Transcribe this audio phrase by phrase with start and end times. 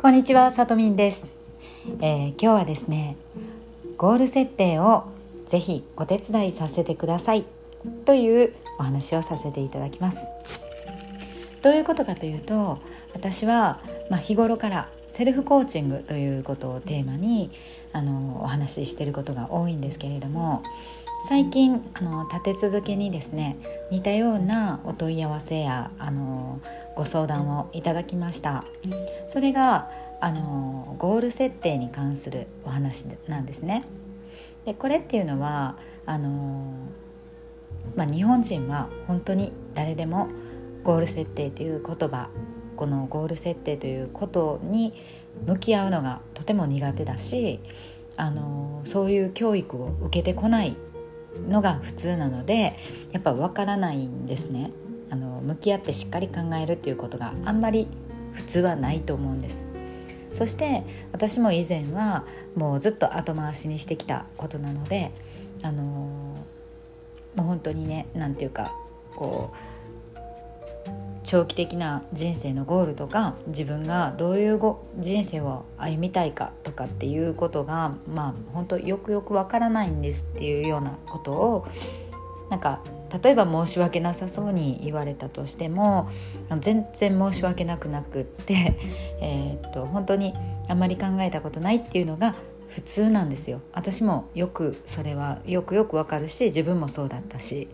[0.00, 1.26] こんにちは、さとみんです、
[2.00, 3.18] えー、今日はですね
[3.98, 5.04] ゴール設定を
[5.46, 7.44] ぜひお手伝いさせてください
[8.06, 10.18] というお話をさせていただきます。
[11.60, 12.78] どういうことかというと
[13.12, 17.50] 私は、まあ、日頃からセルフコーチングということをテーマに
[17.92, 20.62] あのお話ししていることが多いんですけれども
[21.28, 23.58] 最近あの立て続けにですね
[23.90, 26.60] 似たようなお問い合わせやあの
[26.96, 28.64] ご相談をいただきました。
[29.28, 33.84] それがあのゴール設定に関するお話なんですね。
[34.64, 36.72] でこれっていうのはあの、
[37.96, 40.28] まあ、日本人は本当に誰でも
[40.84, 42.28] ゴール設定という言葉
[42.76, 44.94] このゴール設定ということに
[45.46, 47.60] 向き合うのがとても苦手だし
[48.16, 50.76] あのそういう教育を受けてこない
[51.48, 52.76] のが普通なので
[53.12, 54.70] やっぱ分からないんですね。
[55.10, 57.88] あの向き合ってしっかり考えるっていうことがあんまり
[58.32, 59.66] 普通はないと思うんです。
[60.32, 65.12] そして私も以前はもうずっと後回しにしてきたことなので
[65.62, 66.36] あのも
[67.38, 68.72] う本当にね何て言うか
[69.16, 69.56] こう
[71.30, 81.68] 長期的な人生のゴールとか自分がどういうご人生を歩みたいかとかっていうことがまあ本当よくよくわからないんですっていうようなことを
[82.50, 82.80] なんか
[83.22, 86.10] 例えば申し訳なさそうに言われたとしても
[86.60, 88.76] 全然申し訳なくなくって、
[89.22, 90.34] えー、っと本当に
[90.66, 92.34] あまり考えたことないっていうのが
[92.66, 93.60] 普通なんですよ。
[93.72, 97.68] 私もよくそれはよくよくわかるし自分もそうだったし。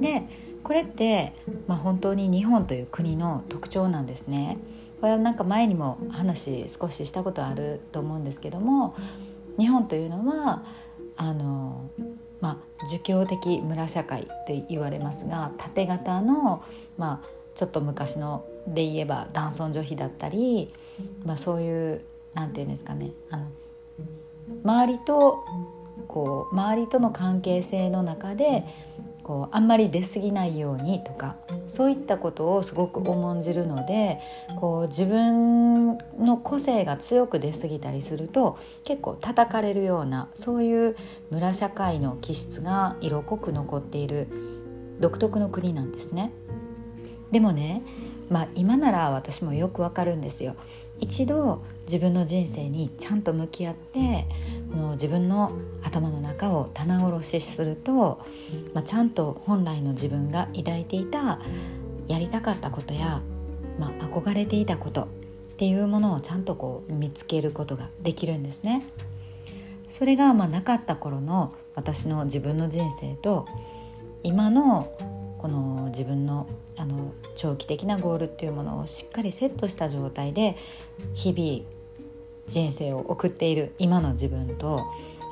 [0.00, 0.24] で
[0.62, 1.34] これって、
[1.66, 4.58] まあ、本当に日本という国の特徴なんですね。
[5.02, 8.94] これはなんか前にも話少ししたことあると思うんですけども
[9.58, 10.62] 日本というのは
[11.16, 11.90] あの、
[12.40, 16.62] まあ、儒教的村社会と言われますが縦型の、
[16.98, 17.26] まあ、
[17.56, 20.72] ちょっと昔ので言えば男尊女卑だったり、
[21.24, 22.04] まあ、そういう
[22.34, 23.46] なんていうんですかねあの
[24.64, 25.44] 周りと
[26.06, 28.64] こう周りとの関係性の中で
[29.22, 31.36] こうあんまり出過ぎないようにとか
[31.68, 34.20] そういったことをすごく重んじるので
[34.60, 40.96] こう自分の個性が強く出過ぎたりすると結構叩かれるようなそういう
[41.30, 44.28] 村社会の気質が色濃く残っている
[45.00, 46.32] 独特の国なんですね。
[47.30, 47.82] でもね
[48.30, 50.56] まあ、今なら私もよくわかるんですよ
[51.00, 54.26] 一度自分の人生にちゃんと向き合って
[54.70, 55.52] この自分の
[55.82, 58.24] 頭の中を棚卸しすると、
[58.72, 61.40] まあ、ちゃんと本来の自分が抱いていた
[62.08, 63.20] やりたかったことや、
[63.78, 65.06] まあ、憧れていたことっ
[65.56, 68.82] ていうものをちゃんとこう見つけることができるんですね。
[69.98, 73.46] それがまあなかった頃の私の自分の人生と
[74.22, 74.92] 今の
[75.42, 80.56] この自分のあの長期的なゴールっていうものをしっかりセットした状態で
[81.14, 81.68] 日々
[82.48, 84.86] 人生を送っている今の自分と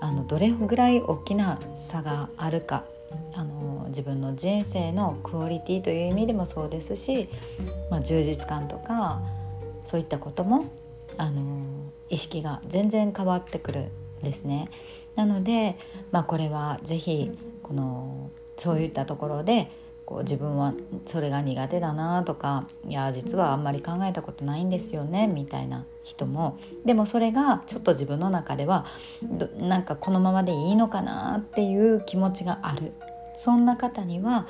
[0.00, 2.84] あのどれぐらい大きな差があるか
[3.32, 7.28] あの自分の人生のクオリティという意味でもそうですし、
[7.90, 9.22] まあ、充実感とか
[9.84, 10.66] そういったことも
[11.16, 11.42] あの
[12.10, 14.68] 意識が全然変わってくるんですね。
[15.14, 15.76] なので、
[16.10, 17.30] まあ、これは是非
[17.62, 19.70] このそういったところで
[20.06, 20.74] こう自分は
[21.06, 28.86] それが苦手だなとかいや実はあんまり考えたことないんですよねみたいな人もでもそれがちょっと自分の中では
[29.58, 32.92] なんかこのままでいいのかなっていう気持ちがある
[33.36, 34.46] そんな方には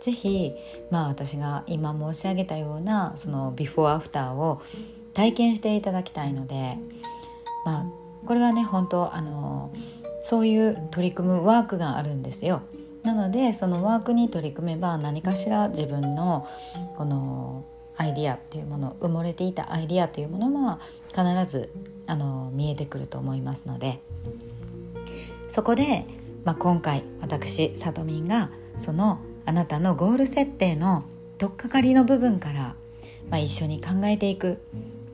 [0.00, 0.52] 是非
[0.90, 4.60] まあ私が今申し上げたようなそのビフォーアフターを
[5.14, 6.76] 体験していただきたいので
[7.64, 7.86] まあ
[8.26, 9.72] これはね本当あの
[10.24, 12.62] そういう取り組むワークがあるんですよ。
[13.06, 16.48] なのでそのワークに取り組めば何かしら自分の
[16.96, 17.64] この
[17.96, 20.80] アイディアっていうもの埋もれていたアイディアというものは
[21.10, 21.70] 必ず
[22.06, 24.00] あの見えてくると思いますので
[25.50, 26.04] そこで、
[26.44, 28.50] まあ、今回私さとみんが
[28.84, 31.04] そのあなたのゴール設定の
[31.38, 32.74] 取っかかりの部分から、
[33.30, 34.60] まあ、一緒に考えていく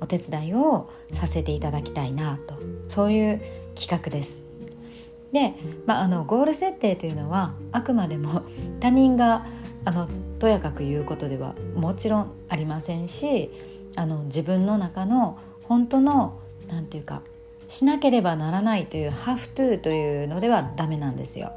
[0.01, 2.55] お手伝いをさせていただきたいなと
[2.89, 3.41] そういう
[3.75, 4.41] 企画です。
[5.33, 5.55] で、
[5.87, 8.43] まあ、あのゴール設定というのはあくまでも
[8.81, 9.47] 他人が
[9.85, 10.09] あの
[10.39, 13.51] とやかく言うことではもちろんありませんし
[13.97, 16.39] あの自分の中の本当の
[16.69, 17.23] 何て言うか
[17.69, 21.53] しなければならないという「have to」というのではダメなんですよ。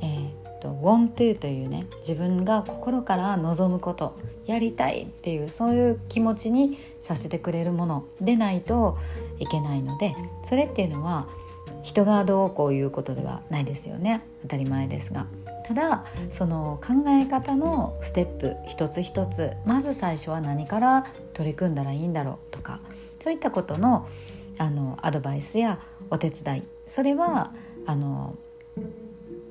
[0.00, 8.96] えー、と「want to」というね自分が心から望むことやりたいっていうそういう気持ちにさせてくれるものでないと
[9.38, 11.28] いけないのでそれっていうのは
[11.82, 15.26] 人がどうこういうことではないですよね当たり前ですが
[15.66, 22.80] ただその考え方のステップ一つ一つまず最初は何から取り組んだらいいんだろうとか
[23.22, 24.08] そういったことの
[24.60, 25.78] あのアドバイスや
[26.10, 27.52] お手伝いそれは
[27.86, 28.36] あの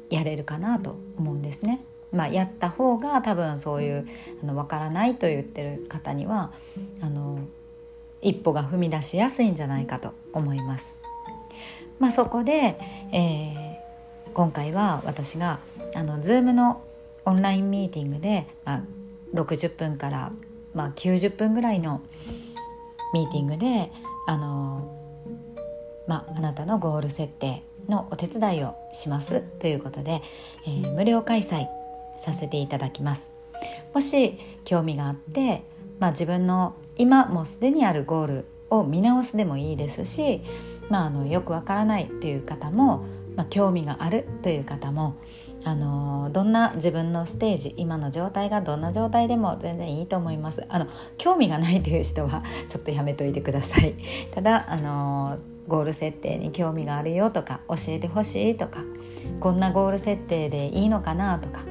[0.10, 1.82] やれるかなと思うんですね。
[2.12, 4.08] まあ、やった方が多分そういう
[4.42, 6.52] あの分からないと言ってる方には
[7.02, 7.40] あの
[8.22, 10.98] 一歩が踏み出しやすいんじゃないかと思います。
[12.00, 12.78] まあ、そこで、
[13.12, 15.60] えー、今回は私が
[15.96, 16.84] あの Zoom の
[17.26, 18.84] オンラインミーティングで、まあ、
[19.34, 20.32] 60分から、
[20.74, 22.02] まあ、90分ぐらいの
[23.14, 23.92] ミーティングで
[24.28, 24.96] あの、
[26.08, 30.22] まあ、あなたのゴール設定のお手伝いをしますということで、
[30.66, 31.68] えー、無料開催
[32.20, 33.32] させていただきます。
[33.94, 35.64] もし興味があって、
[36.00, 40.42] まあ、自分の今もうすでにあるゴールを見直すでもいいですし、
[40.90, 43.06] まあ、あのよくわからないという方も、
[43.36, 45.16] まあ、興味があるという方も
[45.64, 50.64] あのどんな自分のステージ今の状態がどんな状態でも全然いいと思います。
[50.70, 50.88] あの
[51.18, 53.96] 興味がないという人は ちょっとやめといてください。
[54.32, 55.38] ただあの
[55.68, 58.80] ゴール設定に興味があるよとか教えてほしいとか
[59.42, 61.66] こんなゴール設定でいいのかなとか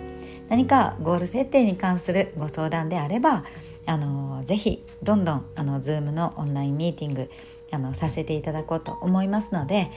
[0.50, 3.44] 何かゴール設定に関するご相談であれば
[3.86, 7.30] あのぜひどんどんあの Zoom のオンラインミーティング
[7.76, 9.90] あのさせていただこうと思いますので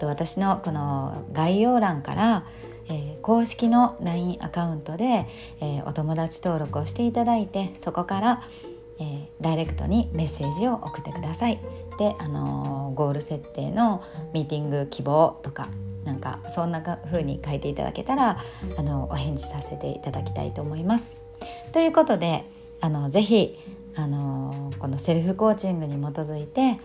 [0.00, 2.46] 私のこの概要欄から
[2.86, 5.26] えー、公式の LINE アカウントで、
[5.60, 8.42] えー、お友達登録をしていただいてそこから、
[8.98, 11.58] えー、ダイレクトにメッセージを送ってください。
[11.98, 14.04] で、あのゴール設定の
[14.34, 15.68] ミーティング希望とか
[16.04, 18.44] なんかそんな風に書いていただけたら
[18.76, 21.16] あのお返事させていただきたいと思います。
[21.72, 22.44] ということで
[22.82, 23.58] あのぜひ
[23.96, 26.78] あのこのセルフコーチングに基づいて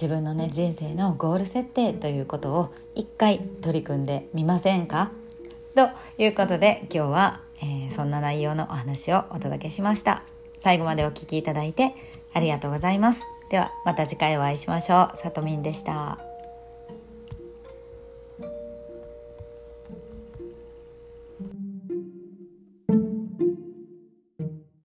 [0.00, 5.10] 自分のね人生のゴール設定ということを一回取り組んでみませんか？
[5.74, 5.90] と
[6.22, 10.22] いうことで今日は、えー、そんな内容のお話をお届けしました。
[10.60, 11.94] 最後までお聴きいただいて
[12.32, 13.22] ありがとうございます。
[13.50, 15.16] ではまた次回お会いしましょう。
[15.16, 16.27] さとみんでした